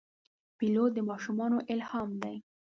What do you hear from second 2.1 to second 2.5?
دی.